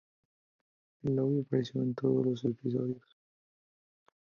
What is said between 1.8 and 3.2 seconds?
en todos los episodios.